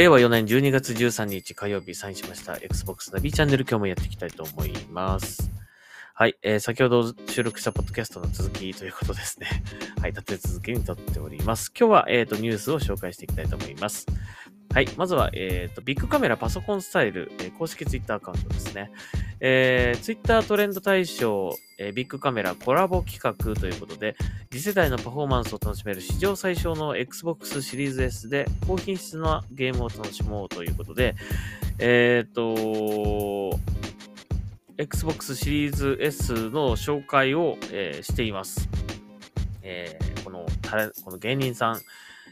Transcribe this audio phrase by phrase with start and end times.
[0.00, 5.50] 令和4年12月13日火曜日サインしました Xbox ナビチャンネル今日もやっていきたいと思います。
[6.14, 9.62] はい、えー先ほど収録したポッドキャストの続きということですね。
[10.00, 11.70] はい、立て続けに撮っております。
[11.78, 14.06] 今日は、えっ、と、ニュースを紹介していきたいと思います。
[14.72, 18.92] はい、まずは、えっ、と、ビッグカメラパソコンスタイル、えー公式ツイッターアカウントですね。
[19.40, 24.14] えー、ツイッタートレンド大賞、えービッグカメラコラボ企画ということで、
[24.48, 31.16] 次世代のパフォーマンスを楽しめる史上最小の Xbox シリーズ S で高品質なゲームを楽しもうということで、
[31.80, 33.58] えっ、と、
[34.78, 38.68] Xbox シリーズ S の紹介を、えーしています。
[39.62, 41.80] えーこのタレこの芸人さん、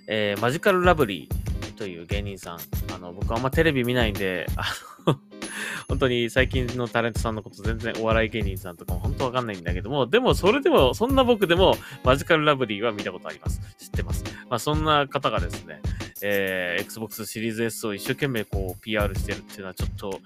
[0.07, 1.38] えーマジカルラブリー
[1.79, 2.59] という芸人さん、
[2.93, 4.65] あの僕あんまテレビ見ないんで、あ
[5.07, 5.19] の
[5.89, 13.61] 本当に最近のタレントさんのこと全然お笑い芸人さんとかも本当わかんないんだけども、でもそれでも、そんな僕でもマジカルラブリーは見たことあります。
[13.79, 14.25] 知ってます。
[14.51, 15.81] まあそんな方がですね、
[16.21, 20.21] えー Xbox シリーズ S を一生懸命こう PR してるっていうのはちょっと不思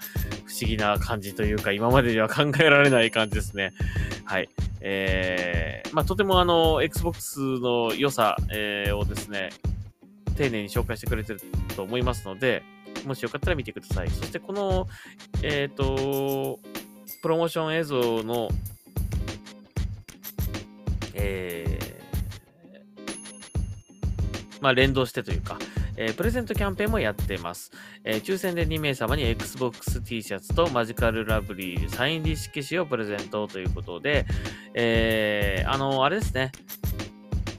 [0.67, 3.73] 議な感じというか、今まででは考えられない感じですね。
[4.25, 4.48] はい。
[4.80, 9.50] えーまあとてもあの、Xbox の良さ、えーをですね、
[10.33, 11.41] 丁寧に紹介してくれてる
[11.77, 12.62] と思いますので、
[13.06, 14.11] もしよかったら見てください。
[14.11, 14.86] そしてこの、
[15.42, 16.61] えっ、と、
[17.22, 18.48] プロモーション映像の、
[21.14, 21.92] えー
[24.61, 25.58] まあ、連動してというか、
[25.97, 27.72] えープレゼントキャンペーンもやってます。
[28.05, 34.24] えー抽選で2名様に Xbox T シャツとマジカルラブリーサインリッシュ消しをプレゼントということで、
[34.74, 36.52] えーあの、あれですね。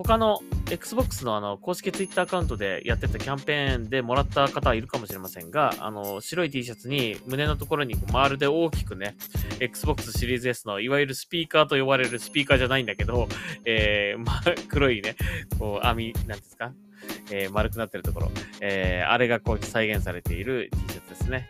[0.04, 9.16] 他の Xbox のあの公式 Twitter アカウントでやってたキャンペーンでもらった方はいるかもしれませんが、あの、白い T シャツに胸のところにこうまるで大きくね、
[9.60, 13.28] Xbox シリーズ S のいわゆるスピーカーと呼ばれるスピーカーじゃないんだけど、
[13.66, 15.16] えーま、黒いね、
[15.58, 16.74] こう網、なんですか、
[17.32, 18.32] えー丸くなってるところ、
[18.62, 21.50] えーあれがこう再現されている T シャツですね。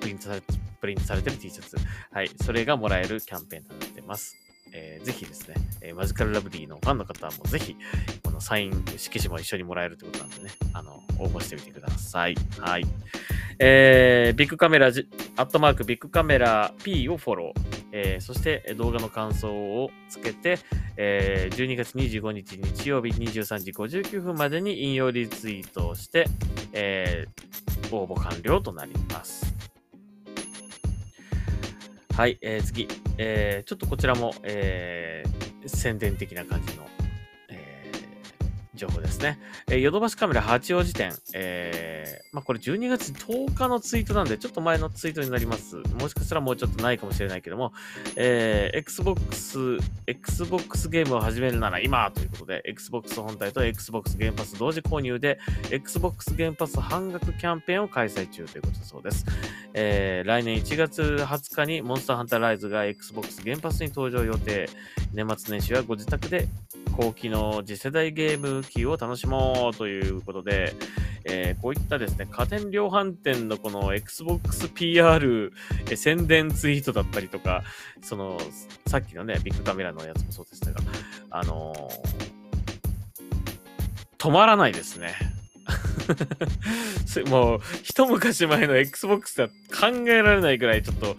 [0.00, 0.42] プリントされ
[0.80, 1.76] プリントされてる T シャツ。
[2.10, 2.30] はい。
[2.42, 4.49] それがもらえるキャンペーンとなっています。
[4.72, 7.76] えーぜひですね、えーマジカルラブリーのファンの方もぜひ、
[8.22, 12.34] このサイン、色紙も一緒にもらえるということなんでね、あの、応募してみてください。
[12.58, 12.86] はい。
[13.58, 17.80] えービッグカメラ、アットマークビッグカメラ P をフォロー。
[17.92, 20.58] えーそして動画の感想をつけて、
[20.96, 26.26] えー12月25日日曜日23時59分までに引用リツイートをして、
[26.72, 27.50] えー
[27.92, 29.59] 応募完了となります。
[32.20, 32.86] はい、えー次、
[33.16, 36.86] えーちょっとこちらも、えー宣伝的な感じの、
[37.48, 39.38] えー情報ですね。
[39.70, 45.76] えヨドバシカメラ八王子店、えーまあ、これ12月10日のツイートなんで、ちょっと前のツイートになります。
[45.76, 47.72] もしかしたらもうちょっとないかもしれないけども、
[48.16, 55.38] えー Xbox、Xbox ゲームを始めるなら今ということで、Xbox 本体と Xbox ゲームパス同時購入で、
[55.70, 59.24] Xbox ゲームパス半額キャンペーンを開催中ということだそうです。
[59.74, 64.68] えー来年1月20日にモンスターハンターライズが Xbox ゲームパスに登場予定。
[65.12, 66.46] 年末年始はご自宅で
[66.96, 70.74] 高機能次世代ゲーム機を楽しもうということで、
[71.24, 75.52] えーこういったですね、家電量販店のこの Xbox PR
[75.90, 77.62] え宣伝ツイートだったりとか、
[78.02, 78.38] その、
[78.86, 80.80] さっきのね、ビッグカメラのやつもそうでしたが、
[81.30, 82.30] あのー
[84.18, 85.14] 止まらないですね。
[87.28, 91.16] もう、一昔前の Xbox では考えられないぐらい、ちょっと、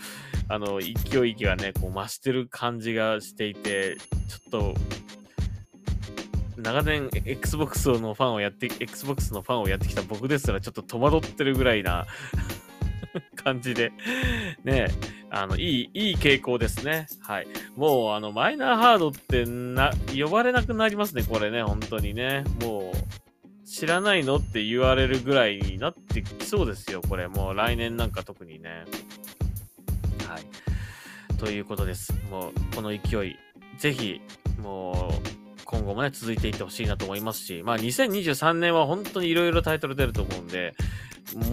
[0.48, 3.98] あの、勢いがね、こう増してる感じがしていて、
[4.28, 4.76] ちょっと、
[6.58, 12.06] 長年 Xbox のファンをやって、Xbox のファンをやってきた僕ですらちょっと戸惑ってるぐらいな
[13.36, 13.92] 感じで、
[14.64, 14.88] ね、
[15.30, 17.08] あの、いい、いい傾向ですね。
[17.22, 17.48] はい。
[17.76, 22.44] もう、あの、マイナーハードってな、呼ばれなくなりますね、これね、本当にね。
[22.62, 23.31] もう、
[23.72, 24.36] 知らないの？
[24.36, 27.30] って言われるぐらいになってきそうですよ、これ。
[27.30, 28.84] もう来年なんか特にね。
[30.28, 31.38] はい。
[31.38, 32.14] ということです。
[32.30, 33.38] もう、この勢い、
[33.78, 34.20] ぜひ、
[34.62, 40.76] もう、今後もね、続いていってほしいなと思いますし、まあ、2023年は本当にいろいろタイトル出ると思うんで、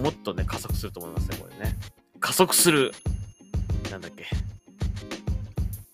[0.03, 1.77] もっとね、加速すると思いますね、これね。
[2.19, 2.91] 加速する
[3.91, 4.25] なんだっけ。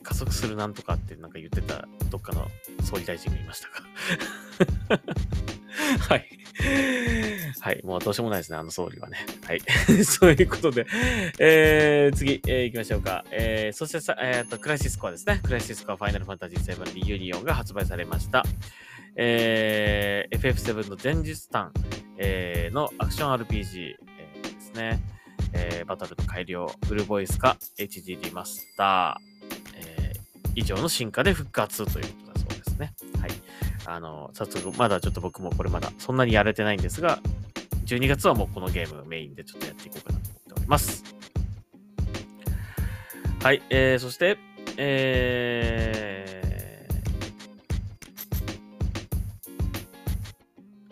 [0.02, 2.48] 加速するなんとかってなんか言ってたどっかの
[2.84, 3.84] 総理大臣がいましたか
[6.10, 6.30] はい。
[7.60, 7.82] はい。
[7.84, 9.26] もうどうしようもないですね、あの総理はね。
[9.46, 9.62] はい。
[10.06, 10.86] そういうことで、
[11.40, 13.26] えー、次、えー、行きましょうか。
[13.32, 15.42] えー、そしてさ、えっ、と、クライシスコアですね。
[15.44, 18.44] クライシスコアファイナルファンタジー7リユニオンが発売されました。
[19.16, 21.72] えー、FF7 の前日譚、
[22.18, 25.00] えー、のアクション RPG、えーですね。
[25.54, 32.94] えー、バトルの改良、フルーボイス化、HD リマスター、えー、以上の進化で復活ということだそうですね。
[33.20, 33.32] はい。
[33.86, 37.20] あの、早速、まだちょっと僕もこれまだそんなにやれてないんですが、
[37.86, 41.04] 12月はもうこのゲームメインでちょっとやっていこうかなと思っております。
[43.44, 44.40] はい、えー、そして、
[44.78, 46.88] え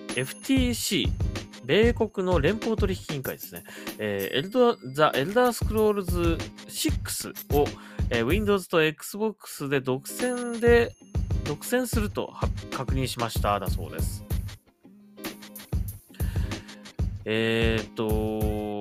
[0.09, 1.09] ー、FTC、
[1.65, 3.63] 米国の連邦取引委員会ですね。
[3.97, 6.37] えー、エルドザ・エルダースクロールズ
[6.67, 7.65] 6を、
[8.11, 10.95] えー、Windows と Xbox で独占で、
[11.45, 12.33] 独占すると
[12.71, 13.59] 確認しました。
[13.59, 14.23] だそうです。
[17.25, 18.72] えーっと、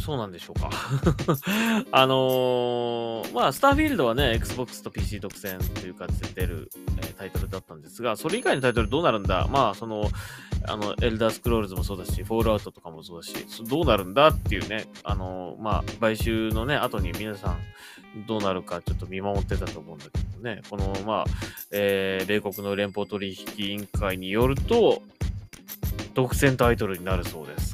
[0.00, 0.70] そうなんでしょうか。
[1.92, 9.46] あのーまあ、スターフィールドはね、Xbox と PC 独占という形で出る、えータイトルだったんですが、それ以外のタイトルどうなるんだ？
[9.48, 10.10] まあ、その、
[10.66, 13.34] あの、エルダースクロールズもそうだし、フォールアウトとかもそうだし、
[13.68, 17.58] どうなるんだっていうね、あのーまあ、買収のね、後に皆さん
[18.26, 21.24] どうなるかちょっと見守ってたと思うんだけどね、この、まあ、
[21.72, 25.02] えー米国の連邦取引委員会によると、
[26.14, 27.69] 独占タイトルになるそうです、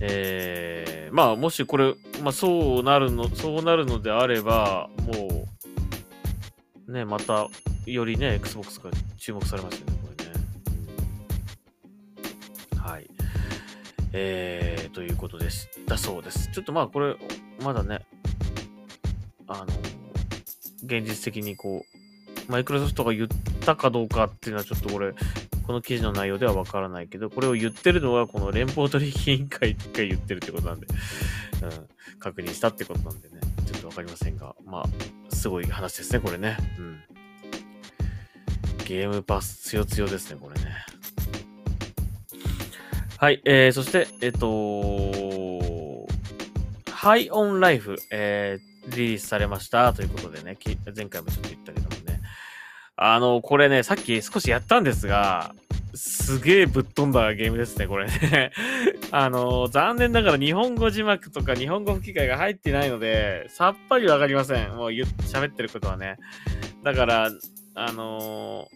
[0.00, 5.46] えー、まあ、もしこれ、まあ、そうなるの、そうなるのであれば、も
[6.86, 7.48] う、ね、また、
[7.86, 10.32] よりね、Xbox が注目されますよね、これね。
[12.80, 13.08] はい。
[14.12, 16.50] えー、ということでしたそうです。
[16.52, 17.16] ちょっとまあ、これ、
[17.62, 18.06] まだね、
[19.46, 19.66] あの、
[20.84, 21.84] 現実的にこ
[22.48, 23.28] う、マイクロソフトが言っ
[23.60, 25.14] たかどうかっていうのはちょっとこれ、
[25.68, 30.86] この記事の内容ではわからないけど、これを言ってるのはこの連邦取引委員会が言ってるってことなんで、
[31.62, 36.56] うん、確認したってことなんでね、ちょっとわかりませんが、まあ、すごい話ですね、これね。
[36.78, 37.00] うん。
[38.86, 40.74] ゲームパス強強ですね、これね。
[43.18, 44.48] はい、えー、そして、えっ、と
[46.90, 50.56] ハイオンライフ、えー、リリースされましたということでね、
[50.96, 51.77] 前回もちょっと言ったけど。
[53.00, 55.54] あの、これね、さっき少しやったんですが、
[55.94, 58.52] すげえぶっ飛んだゲームですね、これね。
[59.12, 64.76] あの、残念ながら日本語字幕とか日本語吹き替えが入ってないので、さっぱりわかりません。
[64.76, 66.16] もう喋ってることはね。
[66.82, 67.30] だから、
[67.74, 68.66] あの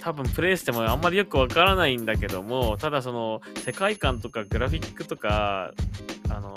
[0.00, 5.72] 多分プレイしてもあんまりよくわからないんだけども、ただその世界観とかグラフィックとか、
[6.28, 6.52] あの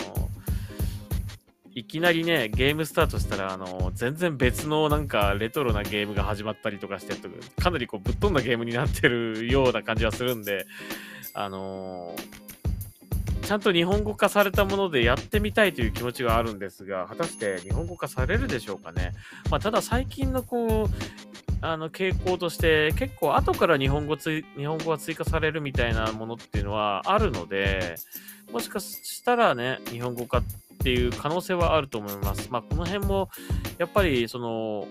[1.78, 7.14] いきなりね、ゲームスタートしたら、あの全然別のなんかレトロなゲームが始まったりとかして、
[7.60, 10.66] かなりこうぶっ飛んだゲームになってるような感じはするんで、
[11.34, 12.16] あの
[13.42, 19.12] ちゃんと日本語化されたものでやってみたいという気持ちがあるんですが、果たして日本語化されるでしょうかね。
[19.48, 20.94] まあ、ただ最近のこう、
[21.60, 27.94] あの傾向として結構後から日本語つ日本語が追加されるみたいなものっていうのはあるので、
[28.52, 30.42] もしかしたらね、日本語化
[30.88, 32.48] っていう可能性はあると思います。
[32.50, 33.28] まあこの辺も
[33.76, 34.86] やっぱりその、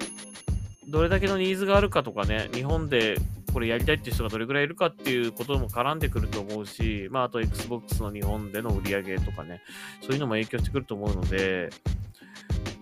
[0.87, 3.17] どれだけのニーズがあるかとかね、日本で
[3.51, 9.63] これやりたいっていう人がどれぐらいいるかっていうことも絡んでくると思うし、まああと Xbox の日本での売り上げとかね、
[10.01, 11.71] そういうのも影響してくると思うので、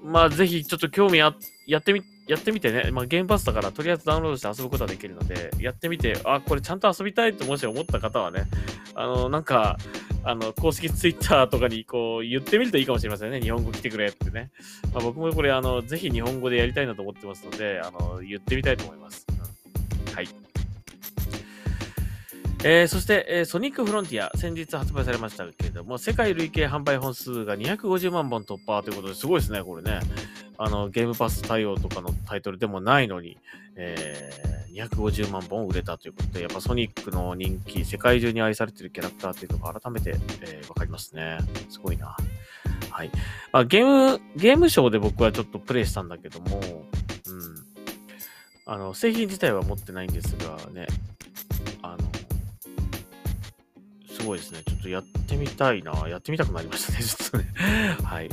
[0.03, 1.33] まあぜひちょっと興味あ
[1.67, 8.43] やってみ、やってみてね、まあゲームパスだからとりあえずダウンロードして遊ぶことはできるので、やってみて、あ、これちゃんと遊びたいともし思った方はね、
[8.93, 9.77] あの、なんか、
[10.25, 13.39] あの、公式ツイッターとかにこう言ってみるといいかもしれませんね。
[13.39, 14.49] 日本語来てくれってね。
[14.91, 19.27] まあ、僕もこれ、あの、ぜひ日本語でやりたいなと思ってますので、あの、言ってみたいと思います。
[20.15, 20.27] はい。
[22.63, 29.99] えー、そして、えー、ソニックフロンティア、先日発売されましたけれども、世界累計販売本数が250万本突破ということですごいですね、これね。
[30.57, 33.37] あの、ゲームパス対応とかのタイトルでもないのに、
[33.75, 41.37] えー、250万本売れたということで、やっぱソニックの人気、世界中に愛されてるキャラクターというのが改めて、えー、わかりますね。
[41.69, 42.15] すごいな。
[42.91, 43.11] はい。
[43.53, 46.85] まあ、ゲーム、ゲームショーで僕はちょっとプレイしたんだけども、うん。
[48.65, 50.87] あの、製品自体は持ってないんですがね、
[51.81, 51.97] あの、
[54.09, 54.61] すごいですね。
[54.65, 56.07] ちょっとやってみたいな。
[56.09, 57.45] やってみたくなりましたね、 ちょっとね。
[58.03, 58.29] はい。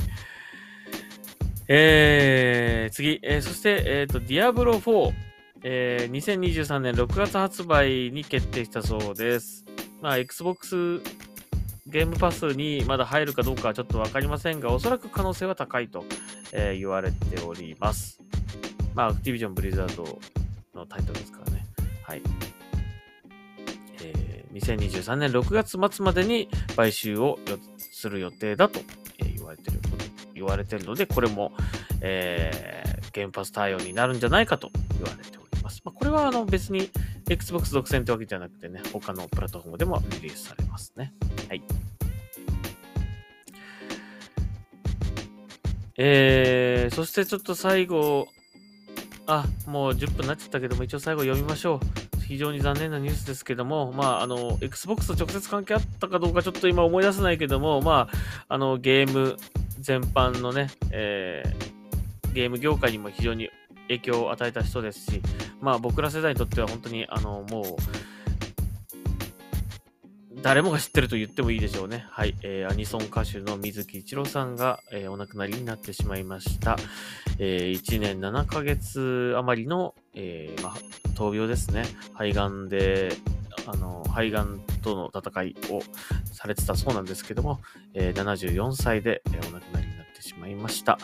[1.67, 5.13] えー、次、えー、そして、えっ、ー、と、ディアブロ4、
[5.65, 9.63] えー、2023年6月発売に決定したそうです。
[10.01, 11.01] まあ、Xbox
[11.87, 16.03] ゲームパスにまだ入るかどうかはちょっとわかりませんが、おそらく可能性は高いと、
[16.51, 18.19] えー、言われております。
[18.93, 20.19] まあ、アクティビジョン・ブリザード
[20.75, 21.65] のタイトルですからね。
[22.03, 22.21] はい。
[24.01, 27.39] えー、2023年6月末までに買収を
[27.77, 28.81] する予定だと
[29.17, 29.79] え言われてる、
[30.33, 31.53] 言われてるので、これも、
[32.01, 35.32] えー、ゲームパス対応になるんじゃないかと言われて。。
[35.83, 36.89] まあ、これはあの別に
[37.29, 41.13] Xbox 独占ってわけじゃなくてね、他のプラットフォームでもリリースされますね。
[41.49, 41.61] はい。
[45.95, 48.27] えー、そしてちょっと最後、
[49.27, 51.79] あ、もう10分なっちゃったけども、一応最後読みましょう。
[52.25, 59.37] 非常に残念なニュースですけども、まあ、あの、Xbox と直接関係あったかどうかちょっと今思い出せないけども、まあ、あの、ゲーム
[59.79, 63.49] 全般のね、えー、ゲーム業界にも非常に
[63.87, 65.21] 影響を与えた人ですし、
[65.61, 67.65] まあ僕ら世代にとっては本当に、あの、もう、
[70.43, 72.05] 誰もが知ってると言ってもいいでしょうね。
[72.09, 72.35] はい。
[72.41, 76.75] えー、アニソン歌手の水木一郎さんが、えー、お亡くなりになってしまいました。
[77.39, 80.73] えー、1年7ヶ月余りの、えー、まあ、
[81.15, 81.85] 闘病ですね。
[82.13, 83.15] 肺がんで、
[83.65, 85.81] あの、肺がんとの戦いを
[86.33, 87.61] されてたそうなんですけども、
[87.93, 90.97] えー、74歳で、え、お亡くなりになってしまいました。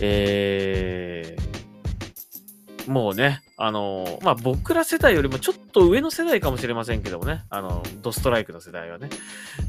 [0.00, 1.53] えー、
[2.86, 9.08] もうね、あのまあ、僕ら世代よりもちょっと上の世代かもしれませんけどもね、あの、ドストライクの世代はね、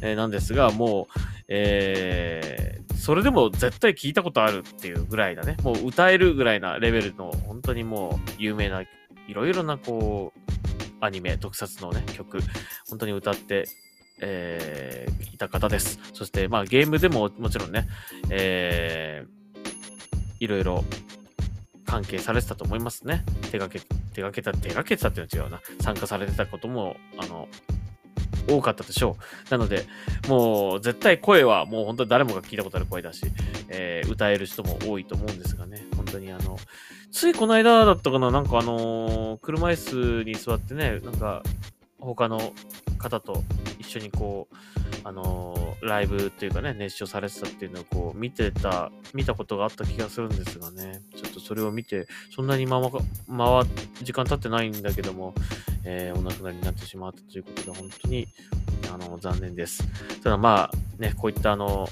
[0.02, 8.88] えー、なんですが、もう、えー、それでも絶対聞いたことあるっていうぐらいだね、もう歌えるぐらいなレベルの、本当にもう有名な、い
[9.34, 10.52] ろいろなこう、
[11.00, 12.40] アニメ、特撮のね、曲、
[12.90, 13.66] 本当に歌って、
[14.20, 16.00] えー、いた方です。
[16.14, 17.88] そして、まあ、ゲームでももちろんね、
[18.30, 19.36] えー、
[20.40, 20.84] いろいろ
[21.96, 23.24] 関係されてたと思いますね。
[23.52, 23.80] 手がけ、
[24.14, 25.62] 手がけた、手がけてたっていうのは違うな。
[25.80, 27.48] 参加されてたことも、あの、
[28.50, 29.16] 多かったでしょ
[29.48, 29.50] う。
[29.50, 29.86] なので、
[30.28, 33.28] もう絶対声はもう本当に誰もが聞いたことある声だし、
[33.70, 36.58] えー、歌える人も多いと思うんですがね、本当にあの、
[37.14, 41.44] ついこの間だったかな、なんかあのー、車椅子に座ってね、なんか
[41.98, 42.52] 他の
[42.98, 43.42] 方と
[43.80, 52.82] 一緒にこう、あの、ライブっていうかね、熱唱されてたっていうのをこう見てた、見たことがあった気がするんですがね、ちょっとそれを見て、そんなにま
[53.28, 53.64] ま、
[54.02, 55.36] 時間経ってないんだけども、
[55.84, 58.28] えー、お亡くなりになってしまったということで、本当に、
[58.92, 59.84] あの、残念です。
[60.24, 61.88] ただまあ、ね、こういったあの、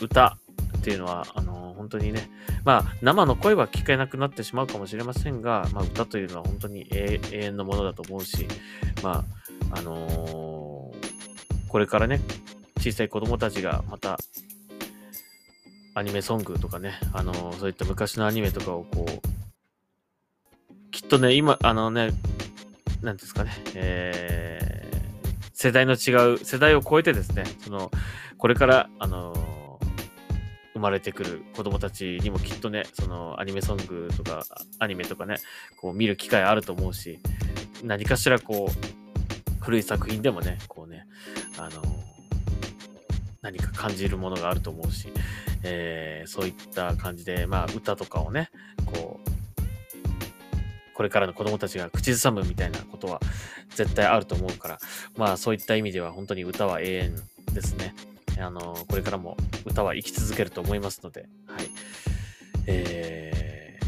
[0.00, 0.38] 歌
[0.78, 2.30] っていうのは、あの、本当にね、
[2.64, 8.46] まあ、生の声は聞けなくなってしまうかもしれませんが、まあ、歌というのは本当に永遠のものだと思うし、
[9.02, 9.24] ま
[9.72, 10.45] あ、あのー、
[11.76, 12.22] これからね、
[12.78, 14.18] 小さい子供たちがまた、
[15.92, 22.12] アニメソングとかね、あの、そういった昔のアニメとかをこう、きっとね、今、あのね、
[23.02, 27.90] なんですかね、えー、世代の違う、世代を超えてですね、その、
[28.38, 29.78] これから、あの
[30.72, 34.46] 生まれてくる子供たちにもきっとね、そのアニメソングとか
[34.78, 35.36] アニメとかね、
[35.76, 37.18] こう見る機会あると思うし、
[37.84, 38.95] 何かしらこう、
[39.66, 41.08] 古い作品でもね、こうね、
[41.58, 41.82] あの、
[43.42, 45.08] 何か感じるものがあると思うし、
[45.64, 48.52] えー、そういった感じで、まあ歌とかをね、
[48.86, 53.20] こう、これからの子供たちが口ずさむみたいなことは
[53.70, 54.78] 絶対あると思うから、
[55.16, 57.16] まあそういった意味では本当に歌は永遠
[57.52, 57.92] ですね。
[58.38, 61.68] あの、これからも歌は生き続けると思いますので、はい。
[62.68, 63.80] え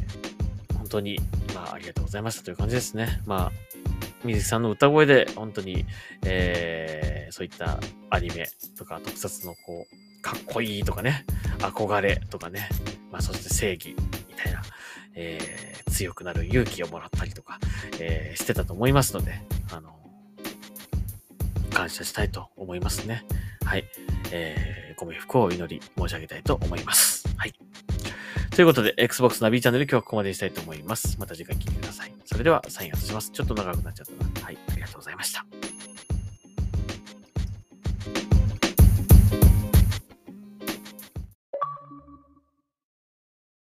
[0.70, 1.20] ー、本当に、
[1.54, 3.20] まあ、ありがとうございましたという感じですね。
[3.26, 3.77] まあ、
[4.24, 5.86] 水木さんの歌声で、本当に、
[6.24, 7.78] えー、そういった
[8.10, 11.24] アニメとか特撮のこう、かっこいいとかね、
[11.58, 12.68] 憧れとかね、
[13.10, 13.94] まあ、そして正義
[14.28, 14.62] みたいな、
[15.14, 17.58] えー、強くなる勇気をもらったりとか、
[18.00, 19.40] えー、してたと思いますので、
[19.72, 19.98] あの、
[21.72, 23.24] 感謝したいと思いますね。
[23.64, 23.84] はい。
[24.32, 27.28] えー、ご冥福をお祈り申し上げたいと思います。
[27.36, 27.67] はい。
[28.58, 31.16] ということで、Xbox ナビチャンネル今日はここまでにしたいと思います。
[31.20, 32.12] また次回聞いてください。
[32.24, 33.30] それでは、サインアウトします。
[33.30, 34.46] ちょっと長くなっちゃったな。
[34.46, 34.58] はい。
[34.72, 35.46] ありがとうございました。